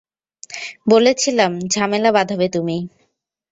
বলেছিলাম 0.87 1.51
ঝামেলা 1.73 2.09
বাঁধাবে 2.11 2.47
তুমি। 2.49 2.77